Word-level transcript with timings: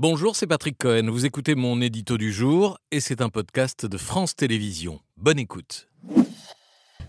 Bonjour, 0.00 0.36
c'est 0.36 0.46
Patrick 0.46 0.78
Cohen. 0.78 1.10
Vous 1.10 1.26
écoutez 1.26 1.56
mon 1.56 1.80
édito 1.80 2.18
du 2.18 2.32
jour 2.32 2.78
et 2.92 3.00
c'est 3.00 3.20
un 3.20 3.30
podcast 3.30 3.84
de 3.84 3.98
France 3.98 4.36
Télévisions. 4.36 5.00
Bonne 5.16 5.40
écoute. 5.40 5.88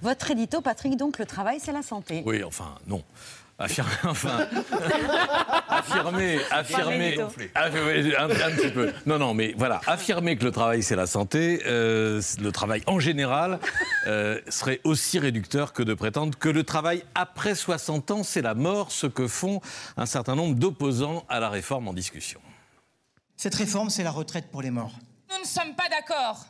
Votre 0.02 0.32
édito, 0.32 0.60
Patrick, 0.62 0.98
donc 0.98 1.20
le 1.20 1.28
travail, 1.28 1.60
c'est 1.62 1.72
la 1.72 1.84
santé. 1.84 2.24
Oui, 2.26 2.44
enfin, 2.44 2.74
non. 2.88 3.04
Affirmer, 3.60 3.92
enfin, 4.06 4.48
affirmer, 5.70 6.40
affirmer, 6.50 7.18
Ah, 7.54 7.66
un 7.66 8.56
petit 8.56 8.72
peu. 8.72 8.92
Non, 9.06 9.20
non, 9.20 9.36
mais 9.36 9.54
voilà, 9.56 9.82
affirmer 9.86 10.36
que 10.36 10.46
le 10.46 10.52
travail 10.52 10.82
c'est 10.82 10.96
la 10.96 11.06
santé, 11.06 11.62
euh, 11.68 12.20
le 12.42 12.52
travail 12.52 12.82
en 12.88 13.00
général 13.00 13.60
euh, 14.08 14.42
serait 14.48 14.82
aussi 14.84 15.20
réducteur 15.20 15.74
que 15.74 15.84
de 15.84 15.94
prétendre 15.94 16.36
que 16.40 16.50
le 16.50 16.64
travail 16.64 17.04
après 17.14 17.54
60 17.54 18.10
ans 18.10 18.24
c'est 18.24 18.42
la 18.42 18.56
mort, 18.56 18.92
ce 18.92 19.06
que 19.06 19.28
font 19.28 19.62
un 19.96 20.08
certain 20.08 20.36
nombre 20.36 20.56
d'opposants 20.56 21.24
à 21.30 21.40
la 21.40 21.50
réforme 21.50 21.88
en 21.88 21.94
discussion. 21.94 22.40
Cette 23.42 23.56
réforme, 23.56 23.90
c'est 23.90 24.04
la 24.04 24.12
retraite 24.12 24.52
pour 24.52 24.62
les 24.62 24.70
morts. 24.70 24.92
Nous 25.32 25.40
ne 25.40 25.48
sommes 25.48 25.74
pas 25.74 25.88
d'accord 25.88 26.46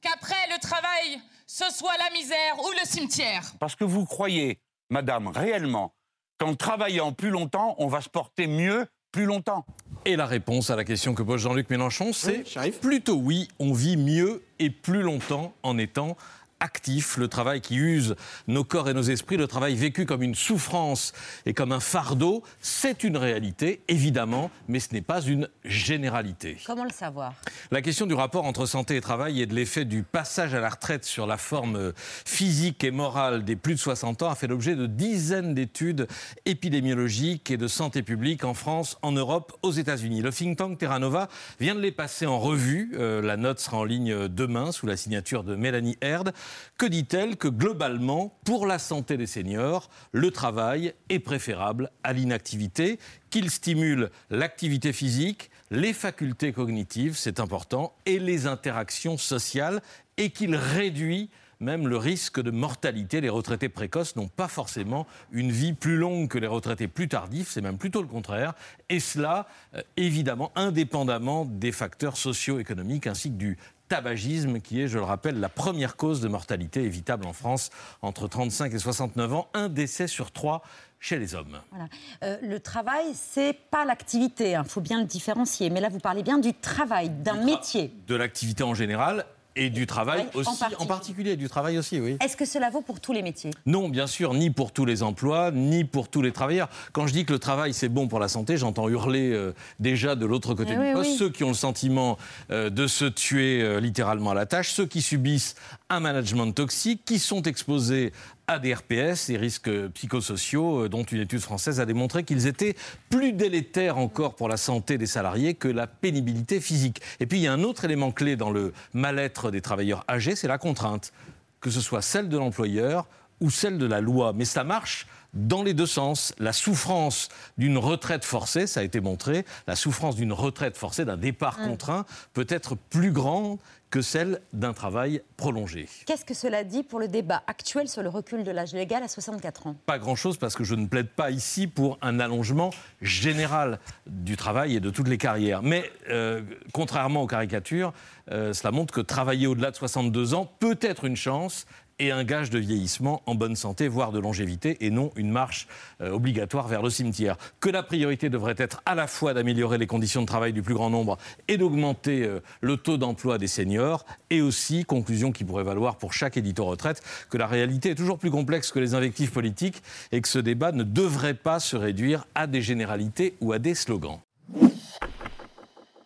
qu'après 0.00 0.48
le 0.50 0.58
travail, 0.58 1.20
ce 1.46 1.66
soit 1.70 1.92
la 1.98 2.08
misère 2.18 2.58
ou 2.64 2.70
le 2.80 2.86
cimetière. 2.86 3.52
Parce 3.60 3.76
que 3.76 3.84
vous 3.84 4.06
croyez, 4.06 4.58
madame, 4.88 5.28
réellement, 5.28 5.92
qu'en 6.38 6.54
travaillant 6.54 7.12
plus 7.12 7.28
longtemps, 7.28 7.74
on 7.76 7.88
va 7.88 8.00
se 8.00 8.08
porter 8.08 8.46
mieux 8.46 8.86
plus 9.12 9.26
longtemps? 9.26 9.66
Et 10.06 10.16
la 10.16 10.24
réponse 10.24 10.70
à 10.70 10.76
la 10.76 10.84
question 10.84 11.14
que 11.14 11.22
pose 11.22 11.42
Jean-Luc 11.42 11.68
Mélenchon, 11.68 12.14
c'est 12.14 12.42
Oui, 12.56 12.70
plutôt 12.70 13.16
oui, 13.16 13.48
on 13.58 13.74
vit 13.74 13.98
mieux 13.98 14.42
et 14.58 14.70
plus 14.70 15.02
longtemps 15.02 15.52
en 15.62 15.76
étant 15.76 16.16
actif, 16.60 17.16
le 17.16 17.28
travail 17.28 17.60
qui 17.60 17.76
use 17.76 18.14
nos 18.46 18.64
corps 18.64 18.88
et 18.88 18.94
nos 18.94 19.02
esprits, 19.02 19.36
le 19.36 19.46
travail 19.46 19.74
vécu 19.74 20.06
comme 20.06 20.22
une 20.22 20.34
souffrance 20.34 21.12
et 21.46 21.54
comme 21.54 21.72
un 21.72 21.80
fardeau, 21.80 22.42
c'est 22.60 23.04
une 23.04 23.16
réalité, 23.16 23.82
évidemment, 23.88 24.50
mais 24.68 24.80
ce 24.80 24.92
n'est 24.92 25.00
pas 25.00 25.22
une 25.22 25.48
généralité. 25.64 26.58
Comment 26.66 26.84
le 26.84 26.90
savoir? 26.90 27.34
La 27.70 27.82
question 27.82 28.06
du 28.06 28.14
rapport 28.14 28.44
entre 28.44 28.66
santé 28.66 28.96
et 28.96 29.00
travail 29.00 29.40
et 29.40 29.46
de 29.46 29.54
l'effet 29.54 29.84
du 29.84 30.02
passage 30.02 30.54
à 30.54 30.60
la 30.60 30.68
retraite 30.68 31.04
sur 31.04 31.26
la 31.26 31.36
forme 31.36 31.92
physique 32.24 32.84
et 32.84 32.90
morale 32.90 33.44
des 33.44 33.56
plus 33.56 33.74
de 33.74 33.80
60 33.80 34.22
ans 34.22 34.30
a 34.30 34.34
fait 34.34 34.46
l'objet 34.46 34.76
de 34.76 34.86
dizaines 34.86 35.54
d'études 35.54 36.06
épidémiologiques 36.44 37.50
et 37.50 37.56
de 37.56 37.68
santé 37.68 38.02
publique 38.02 38.44
en 38.44 38.54
France, 38.54 38.98
en 39.02 39.12
Europe, 39.12 39.56
aux 39.62 39.72
États-Unis. 39.72 40.22
Le 40.22 40.32
think 40.32 40.58
tank 40.58 40.78
Terra 40.78 40.98
Nova 40.98 41.28
vient 41.58 41.74
de 41.74 41.80
les 41.80 41.92
passer 41.92 42.26
en 42.26 42.38
revue. 42.38 42.92
Euh, 42.94 43.22
la 43.22 43.36
note 43.36 43.60
sera 43.60 43.78
en 43.78 43.84
ligne 43.84 44.28
demain 44.28 44.72
sous 44.72 44.86
la 44.86 44.96
signature 44.96 45.44
de 45.44 45.54
Mélanie 45.54 45.96
Herd. 46.00 46.32
Que 46.78 46.86
dit-elle 46.86 47.36
Que 47.36 47.48
globalement, 47.48 48.38
pour 48.44 48.66
la 48.66 48.78
santé 48.78 49.16
des 49.16 49.26
seniors, 49.26 49.90
le 50.12 50.30
travail 50.30 50.94
est 51.08 51.18
préférable 51.18 51.90
à 52.02 52.12
l'inactivité, 52.12 52.98
qu'il 53.30 53.50
stimule 53.50 54.10
l'activité 54.30 54.92
physique, 54.92 55.50
les 55.70 55.92
facultés 55.92 56.52
cognitives, 56.52 57.16
c'est 57.16 57.40
important, 57.40 57.94
et 58.06 58.18
les 58.18 58.46
interactions 58.46 59.16
sociales, 59.16 59.82
et 60.16 60.30
qu'il 60.30 60.56
réduit 60.56 61.30
même 61.60 61.86
le 61.86 61.96
risque 61.96 62.40
de 62.40 62.50
mortalité. 62.50 63.20
Les 63.20 63.28
retraités 63.28 63.68
précoces 63.68 64.16
n'ont 64.16 64.28
pas 64.28 64.48
forcément 64.48 65.06
une 65.30 65.52
vie 65.52 65.72
plus 65.72 65.96
longue 65.96 66.28
que 66.28 66.38
les 66.38 66.46
retraités 66.46 66.88
plus 66.88 67.08
tardifs, 67.08 67.50
c'est 67.50 67.60
même 67.60 67.78
plutôt 67.78 68.02
le 68.02 68.08
contraire. 68.08 68.54
Et 68.88 69.00
cela, 69.00 69.46
euh, 69.74 69.82
évidemment, 69.96 70.50
indépendamment 70.54 71.44
des 71.44 71.72
facteurs 71.72 72.16
socio-économiques 72.16 73.06
ainsi 73.06 73.30
que 73.30 73.36
du 73.36 73.58
tabagisme, 73.88 74.60
qui 74.60 74.80
est, 74.80 74.88
je 74.88 74.98
le 74.98 75.04
rappelle, 75.04 75.40
la 75.40 75.48
première 75.48 75.96
cause 75.96 76.20
de 76.20 76.28
mortalité 76.28 76.82
évitable 76.84 77.26
en 77.26 77.32
France 77.32 77.70
entre 78.02 78.28
35 78.28 78.72
et 78.72 78.78
69 78.78 79.34
ans, 79.34 79.48
un 79.52 79.68
décès 79.68 80.06
sur 80.06 80.30
trois 80.30 80.62
chez 81.00 81.18
les 81.18 81.34
hommes. 81.34 81.60
Voilà. 81.70 81.88
Euh, 82.22 82.36
le 82.42 82.60
travail, 82.60 83.06
c'est 83.14 83.56
pas 83.70 83.84
l'activité, 83.84 84.52
il 84.52 84.68
faut 84.68 84.80
bien 84.80 85.00
le 85.00 85.06
différencier. 85.06 85.70
Mais 85.70 85.80
là, 85.80 85.88
vous 85.88 85.98
parlez 85.98 86.22
bien 86.22 86.38
du 86.38 86.54
travail, 86.54 87.10
d'un 87.10 87.44
métier. 87.44 87.92
De 88.06 88.14
l'activité 88.14 88.62
en 88.62 88.74
général 88.74 89.26
et 89.60 89.68
du 89.68 89.86
travail 89.86 90.26
Oui, 90.34 90.42
en 90.46 90.50
aussi, 90.52 90.64
en 90.78 90.86
particulier. 90.86 91.36
du 91.36 91.48
travail 91.48 91.76
aussi, 91.76 92.00
oui. 92.00 92.16
Est-ce 92.24 92.36
que 92.36 92.46
cela 92.46 92.70
vaut 92.70 92.80
pour 92.80 92.98
tous 92.98 93.12
les 93.12 93.20
métiers? 93.22 93.50
Non, 93.66 93.90
bien 93.90 94.06
sûr, 94.06 94.32
ni 94.32 94.48
pour 94.50 94.72
tous 94.72 94.86
les 94.86 95.02
emplois, 95.02 95.50
ni 95.50 95.84
pour 95.84 96.08
tous 96.08 96.22
les 96.22 96.32
travailleurs. 96.32 96.70
Quand 96.92 97.06
je 97.06 97.12
dis 97.12 97.26
que 97.26 97.32
le 97.34 97.38
travail, 97.38 97.74
c'est 97.74 97.90
bon 97.90 98.08
pour 98.08 98.18
la 98.20 98.28
santé, 98.28 98.56
j'entends 98.56 98.88
hurler 98.88 99.30
euh, 99.32 99.52
déjà 99.78 100.16
de 100.16 100.24
l'autre 100.24 100.54
côté 100.54 100.72
Eh 100.74 100.86
du 100.88 100.92
poste 100.94 101.10
oui. 101.10 101.16
ceux 101.18 101.28
qui 101.28 101.44
ont 101.44 101.48
le 101.48 101.54
sentiment 101.54 102.16
euh, 102.50 102.70
de 102.70 102.86
se 102.86 103.04
tuer 103.04 103.60
euh, 103.62 103.80
littéralement 103.80 104.30
à 104.30 104.34
la 104.34 104.46
tâche, 104.46 104.70
ceux 104.70 104.86
qui 104.86 105.02
subissent 105.02 105.56
un 105.90 106.00
management 106.00 106.52
toxique, 106.52 107.02
qui 107.04 107.18
sont 107.18 107.42
exposés 107.42 108.12
à 108.50 108.58
des 108.58 108.74
RPS, 108.74 109.28
des 109.28 109.36
risques 109.36 109.70
psychosociaux, 109.90 110.86
euh, 110.86 110.88
dont 110.88 111.04
une 111.04 111.20
étude 111.20 111.38
française 111.38 111.78
a 111.78 111.86
démontré 111.86 112.24
qu'ils 112.24 112.48
étaient 112.48 112.74
plus 113.08 113.32
délétères 113.32 113.96
encore 113.96 114.34
pour 114.34 114.48
la 114.48 114.56
santé 114.56 114.98
des 114.98 115.06
salariés 115.06 115.54
que 115.54 115.68
la 115.68 115.86
pénibilité 115.86 116.60
physique. 116.60 117.00
Et 117.20 117.26
puis 117.26 117.38
il 117.38 117.42
y 117.42 117.46
a 117.46 117.52
un 117.52 117.62
autre 117.62 117.84
élément 117.84 118.10
clé 118.10 118.34
dans 118.34 118.50
le 118.50 118.72
mal-être 118.92 119.52
des 119.52 119.60
travailleurs 119.60 120.04
âgés, 120.08 120.34
c'est 120.34 120.48
la 120.48 120.58
contrainte 120.58 121.12
que 121.60 121.70
ce 121.70 121.80
soit 121.80 122.02
celle 122.02 122.28
de 122.28 122.38
l'employeur 122.38 123.06
ou 123.40 123.50
celle 123.50 123.78
de 123.78 123.86
la 123.86 124.00
loi. 124.00 124.32
Mais 124.34 124.44
ça 124.44 124.64
marche 124.64 125.06
dans 125.34 125.62
les 125.62 125.74
deux 125.74 125.86
sens. 125.86 126.34
La 126.38 126.52
souffrance 126.52 127.28
d'une 127.58 127.78
retraite 127.78 128.24
forcée, 128.24 128.66
ça 128.66 128.80
a 128.80 128.82
été 128.82 129.00
montré, 129.00 129.44
la 129.66 129.76
souffrance 129.76 130.16
d'une 130.16 130.32
retraite 130.32 130.76
forcée, 130.76 131.04
d'un 131.04 131.16
départ 131.16 131.58
contraint, 131.58 132.04
peut 132.32 132.46
être 132.48 132.76
plus 132.76 133.12
grande 133.12 133.58
que 133.90 134.02
celle 134.02 134.40
d'un 134.52 134.72
travail 134.72 135.20
prolongé. 135.36 135.88
Qu'est-ce 136.06 136.24
que 136.24 136.34
cela 136.34 136.62
dit 136.62 136.84
pour 136.84 137.00
le 137.00 137.08
débat 137.08 137.42
actuel 137.48 137.88
sur 137.88 138.02
le 138.02 138.08
recul 138.08 138.44
de 138.44 138.50
l'âge 138.52 138.72
légal 138.72 139.02
à 139.02 139.08
64 139.08 139.66
ans? 139.66 139.76
Pas 139.84 139.98
grand-chose 139.98 140.36
parce 140.36 140.54
que 140.54 140.62
je 140.62 140.76
ne 140.76 140.86
plaide 140.86 141.08
pas 141.08 141.32
ici 141.32 141.66
pour 141.66 141.98
un 142.00 142.20
allongement 142.20 142.70
général 143.02 143.80
du 144.06 144.36
travail 144.36 144.76
et 144.76 144.80
de 144.80 144.90
toutes 144.90 145.08
les 145.08 145.18
carrières. 145.18 145.62
Mais 145.64 145.90
euh, 146.08 146.42
contrairement 146.72 147.22
aux 147.22 147.26
caricatures, 147.26 147.92
euh, 148.30 148.52
cela 148.52 148.70
montre 148.70 148.94
que 148.94 149.00
travailler 149.00 149.48
au-delà 149.48 149.72
de 149.72 149.76
62 149.76 150.34
ans 150.34 150.50
peut 150.60 150.78
être 150.80 151.04
une 151.04 151.16
chance 151.16 151.66
et 152.00 152.10
un 152.10 152.24
gage 152.24 152.50
de 152.50 152.58
vieillissement 152.58 153.22
en 153.26 153.36
bonne 153.36 153.54
santé, 153.54 153.86
voire 153.86 154.10
de 154.10 154.18
longévité, 154.18 154.78
et 154.84 154.90
non 154.90 155.12
une 155.14 155.30
marche 155.30 155.68
euh, 156.00 156.10
obligatoire 156.10 156.66
vers 156.66 156.82
le 156.82 156.90
cimetière. 156.90 157.36
Que 157.60 157.68
la 157.68 157.84
priorité 157.84 158.30
devrait 158.30 158.56
être 158.56 158.82
à 158.86 158.94
la 158.96 159.06
fois 159.06 159.34
d'améliorer 159.34 159.78
les 159.78 159.86
conditions 159.86 160.22
de 160.22 160.26
travail 160.26 160.52
du 160.52 160.62
plus 160.62 160.74
grand 160.74 160.90
nombre 160.90 161.18
et 161.46 161.58
d'augmenter 161.58 162.24
euh, 162.24 162.40
le 162.62 162.78
taux 162.78 162.96
d'emploi 162.96 163.38
des 163.38 163.46
seniors, 163.46 164.04
et 164.30 164.40
aussi, 164.40 164.84
conclusion 164.84 165.30
qui 165.30 165.44
pourrait 165.44 165.62
valoir 165.62 165.96
pour 165.96 166.12
chaque 166.12 166.36
édito 166.36 166.64
retraite, 166.64 167.02
que 167.28 167.36
la 167.36 167.46
réalité 167.46 167.90
est 167.90 167.94
toujours 167.94 168.18
plus 168.18 168.30
complexe 168.30 168.72
que 168.72 168.78
les 168.78 168.94
invectives 168.94 169.30
politiques 169.30 169.82
et 170.10 170.20
que 170.22 170.28
ce 170.28 170.38
débat 170.38 170.72
ne 170.72 170.82
devrait 170.82 171.34
pas 171.34 171.60
se 171.60 171.76
réduire 171.76 172.24
à 172.34 172.46
des 172.46 172.62
généralités 172.62 173.36
ou 173.40 173.52
à 173.52 173.58
des 173.58 173.74
slogans. 173.74 174.20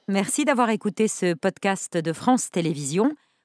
Merci 0.08 0.44
d'avoir 0.44 0.68
écouté 0.68 1.08
ce 1.08 1.32
podcast 1.32 1.96
de 1.96 2.12
France 2.12 2.50
Télévisions. 2.50 3.14